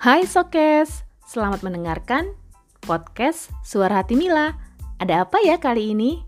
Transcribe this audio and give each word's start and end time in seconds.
Hai 0.00 0.24
Sokes, 0.24 1.04
selamat 1.28 1.60
mendengarkan 1.60 2.32
podcast 2.80 3.52
Suara 3.60 4.00
Hati 4.00 4.16
Mila. 4.16 4.56
Ada 4.96 5.28
apa 5.28 5.44
ya 5.44 5.60
kali 5.60 5.92
ini? 5.92 6.24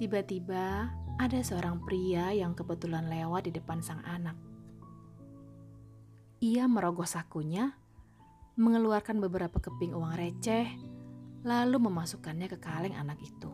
Tiba-tiba 0.00 0.88
ada 1.20 1.38
seorang 1.44 1.84
pria 1.84 2.32
yang 2.32 2.56
kebetulan 2.56 3.12
lewat 3.12 3.44
di 3.44 3.52
depan 3.52 3.84
sang 3.84 4.00
anak. 4.08 4.32
Ia 6.40 6.64
merogoh 6.64 7.04
sakunya, 7.04 7.76
mengeluarkan 8.56 9.20
beberapa 9.20 9.60
keping 9.60 9.92
uang 9.92 10.16
receh, 10.16 10.64
lalu 11.44 11.76
memasukkannya 11.76 12.48
ke 12.48 12.56
kaleng 12.56 12.96
anak 12.96 13.20
itu. 13.20 13.52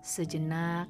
Sejenak, 0.00 0.88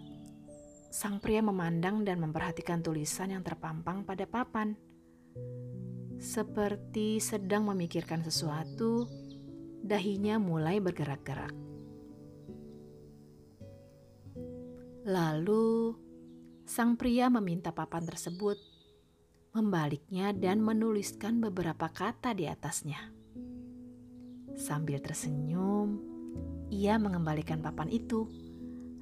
sang 0.94 1.18
pria 1.18 1.42
memandang 1.42 2.06
dan 2.06 2.22
memperhatikan 2.22 2.86
tulisan 2.86 3.34
yang 3.34 3.42
terpampang 3.42 4.06
pada 4.06 4.30
papan. 4.30 4.78
Seperti 6.22 7.18
sedang 7.18 7.66
memikirkan 7.66 8.22
sesuatu, 8.22 9.10
dahinya 9.82 10.40
mulai 10.40 10.80
bergerak-gerak. 10.80 11.54
Lalu, 15.06 15.94
sang 16.66 16.98
pria 16.98 17.30
meminta 17.30 17.70
papan 17.70 18.02
tersebut 18.02 18.58
membaliknya 19.56 20.36
dan 20.36 20.60
menuliskan 20.60 21.40
beberapa 21.40 21.88
kata 21.88 22.36
di 22.36 22.44
atasnya. 22.44 23.08
Sambil 24.52 25.00
tersenyum, 25.00 25.96
ia 26.68 27.00
mengembalikan 27.00 27.64
papan 27.64 27.88
itu, 27.88 28.28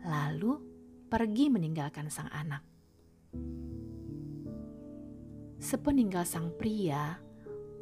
lalu 0.07 0.63
pergi 1.11 1.51
meninggalkan 1.51 2.07
sang 2.07 2.31
anak. 2.31 2.63
Sepeninggal 5.59 6.23
sang 6.23 6.55
pria, 6.55 7.19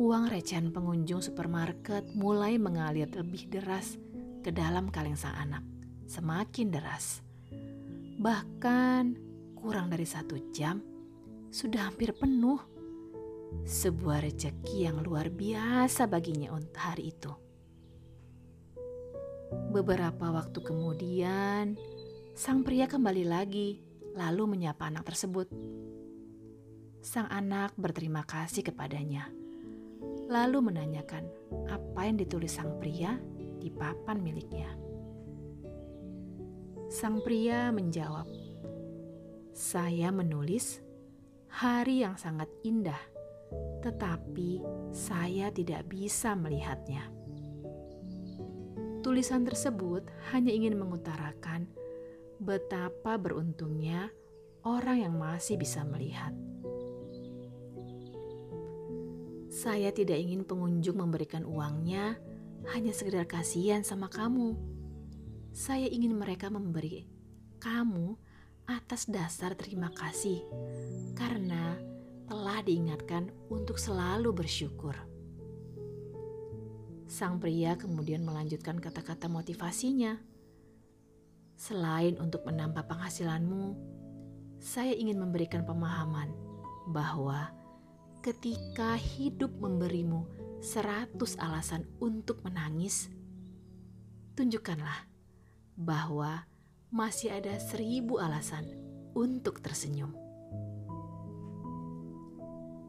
uang 0.02 0.26
recehan 0.34 0.74
pengunjung 0.74 1.22
supermarket 1.22 2.10
mulai 2.18 2.58
mengalir 2.58 3.06
lebih 3.06 3.46
deras 3.46 3.94
ke 4.42 4.50
dalam 4.50 4.90
kaleng 4.90 5.14
sang 5.14 5.38
anak, 5.38 5.62
semakin 6.10 6.74
deras. 6.74 7.22
Bahkan 8.18 9.14
kurang 9.54 9.94
dari 9.94 10.02
satu 10.02 10.50
jam, 10.50 10.82
sudah 11.54 11.86
hampir 11.86 12.10
penuh. 12.18 12.58
Sebuah 13.62 14.26
rezeki 14.26 14.90
yang 14.90 15.04
luar 15.06 15.30
biasa 15.30 16.10
baginya 16.10 16.50
untuk 16.50 16.82
hari 16.82 17.14
itu. 17.14 17.30
Beberapa 19.70 20.32
waktu 20.34 20.58
kemudian, 20.64 21.78
Sang 22.32 22.64
pria 22.64 22.88
kembali 22.88 23.28
lagi, 23.28 23.84
lalu 24.16 24.56
menyapa 24.56 24.88
anak 24.88 25.04
tersebut. 25.04 25.52
Sang 27.04 27.28
anak 27.28 27.76
berterima 27.76 28.24
kasih 28.24 28.64
kepadanya, 28.64 29.28
lalu 30.32 30.72
menanyakan 30.72 31.28
apa 31.68 32.08
yang 32.08 32.16
ditulis 32.16 32.56
sang 32.56 32.80
pria 32.80 33.20
di 33.60 33.68
papan 33.68 34.24
miliknya. 34.24 34.72
Sang 36.88 37.20
pria 37.20 37.68
menjawab, 37.68 38.24
"Saya 39.52 40.08
menulis 40.08 40.80
hari 41.52 42.00
yang 42.00 42.16
sangat 42.16 42.48
indah, 42.64 43.00
tetapi 43.84 44.64
saya 44.88 45.52
tidak 45.52 45.84
bisa 45.92 46.32
melihatnya." 46.32 47.12
Tulisan 49.04 49.44
tersebut 49.44 50.08
hanya 50.32 50.48
ingin 50.48 50.80
mengutarakan 50.80 51.68
betapa 52.40 53.20
beruntungnya 53.20 54.08
orang 54.64 55.04
yang 55.04 55.14
masih 55.20 55.60
bisa 55.60 55.84
melihat. 55.84 56.32
Saya 59.52 59.92
tidak 59.92 60.16
ingin 60.16 60.48
pengunjung 60.48 60.96
memberikan 60.96 61.44
uangnya 61.44 62.16
hanya 62.72 62.92
sekedar 62.96 63.28
kasihan 63.28 63.84
sama 63.84 64.08
kamu. 64.08 64.56
Saya 65.52 65.92
ingin 65.92 66.16
mereka 66.16 66.48
memberi 66.48 67.04
kamu 67.60 68.16
atas 68.64 69.04
dasar 69.12 69.52
terima 69.52 69.92
kasih 69.92 70.40
karena 71.12 71.76
telah 72.24 72.64
diingatkan 72.64 73.28
untuk 73.52 73.76
selalu 73.76 74.32
bersyukur. 74.32 74.96
Sang 77.04 77.36
pria 77.36 77.76
kemudian 77.76 78.24
melanjutkan 78.24 78.80
kata-kata 78.80 79.28
motivasinya 79.28 80.32
Selain 81.62 82.18
untuk 82.18 82.42
menambah 82.42 82.90
penghasilanmu, 82.90 83.78
saya 84.58 84.98
ingin 84.98 85.14
memberikan 85.14 85.62
pemahaman 85.62 86.34
bahwa 86.90 87.54
ketika 88.22 88.94
hidup 88.94 89.50
memberimu 89.58 90.30
seratus 90.62 91.34
alasan 91.42 91.82
untuk 91.98 92.38
menangis, 92.46 93.10
tunjukkanlah 94.38 95.10
bahwa 95.74 96.46
masih 96.94 97.34
ada 97.34 97.58
seribu 97.58 98.22
alasan 98.22 98.62
untuk 99.18 99.58
tersenyum. 99.58 100.14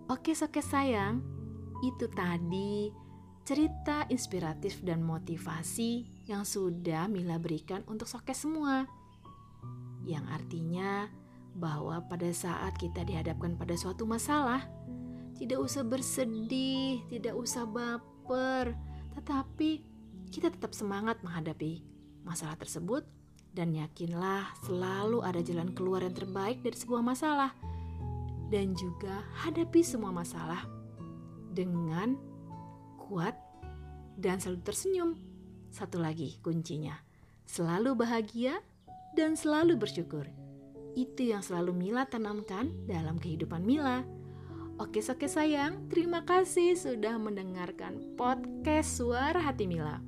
Oke, 0.06 0.38
oke 0.38 0.62
sayang, 0.62 1.26
itu 1.82 2.06
tadi 2.14 2.94
cerita 3.42 4.06
inspiratif 4.14 4.86
dan 4.86 5.02
motivasi 5.02 6.24
yang 6.30 6.46
sudah 6.46 7.10
Mila 7.10 7.42
berikan 7.42 7.82
untuk 7.90 8.06
sokes 8.06 8.46
semua. 8.46 8.86
Yang 10.06 10.26
artinya 10.30 11.10
bahwa 11.58 12.06
pada 12.06 12.30
saat 12.30 12.78
kita 12.78 13.02
dihadapkan 13.02 13.58
pada 13.58 13.74
suatu 13.74 14.06
masalah, 14.06 14.62
tidak 15.44 15.60
usah 15.60 15.84
bersedih, 15.84 17.04
tidak 17.12 17.36
usah 17.36 17.68
baper, 17.68 18.72
tetapi 19.20 19.84
kita 20.32 20.48
tetap 20.48 20.72
semangat 20.72 21.20
menghadapi 21.20 21.84
masalah 22.24 22.56
tersebut 22.56 23.04
Dan 23.54 23.78
yakinlah 23.78 24.50
selalu 24.66 25.22
ada 25.22 25.38
jalan 25.46 25.78
keluar 25.78 26.02
yang 26.02 26.18
terbaik 26.18 26.66
dari 26.66 26.74
sebuah 26.74 27.06
masalah. 27.06 27.54
Dan 28.50 28.74
juga 28.74 29.22
hadapi 29.46 29.86
semua 29.86 30.10
masalah 30.10 30.66
dengan 31.54 32.18
kuat 32.98 33.38
dan 34.18 34.42
selalu 34.42 34.66
tersenyum. 34.66 35.10
Satu 35.70 36.02
lagi 36.02 36.42
kuncinya, 36.42 36.98
selalu 37.46 37.94
bahagia 37.94 38.58
dan 39.14 39.38
selalu 39.38 39.78
bersyukur. 39.78 40.26
Itu 40.98 41.22
yang 41.22 41.46
selalu 41.46 41.78
Mila 41.78 42.10
tanamkan 42.10 42.74
dalam 42.90 43.22
kehidupan 43.22 43.62
Mila. 43.62 44.02
Oke, 44.82 45.06
oke 45.06 45.30
sayang, 45.30 45.86
terima 45.86 46.26
kasih 46.26 46.74
sudah 46.74 47.22
mendengarkan 47.22 48.18
podcast 48.18 48.98
Suara 48.98 49.38
Hati 49.38 49.70
Mila. 49.70 50.02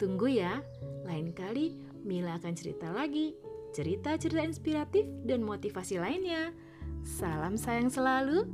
Tunggu 0.00 0.32
ya, 0.32 0.64
lain 1.04 1.36
kali 1.36 1.76
Mila 2.00 2.40
akan 2.40 2.56
cerita 2.56 2.88
lagi, 2.88 3.36
cerita-cerita 3.76 4.48
inspiratif 4.48 5.04
dan 5.28 5.44
motivasi 5.44 6.00
lainnya. 6.00 6.56
Salam 7.04 7.60
sayang 7.60 7.92
selalu 7.92 8.48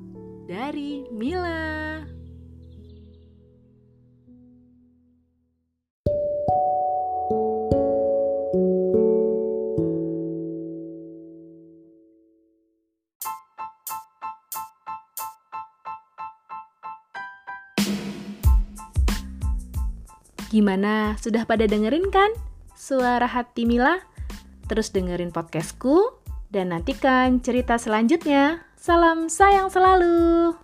dari 0.51 1.07
Mila. 1.15 1.98
Gimana? 20.49 21.13
Sudah 21.21 21.45
pada 21.45 21.69
dengerin 21.69 22.09
kan? 22.09 22.33
Suara 22.73 23.29
hati 23.29 23.69
Mila? 23.69 24.01
Terus 24.65 24.89
dengerin 24.93 25.29
podcastku 25.29 26.25
dan 26.49 26.73
nantikan 26.73 27.45
cerita 27.45 27.77
selanjutnya. 27.77 28.65
Salam 28.73 29.29
sayang 29.29 29.69
selalu. 29.69 30.57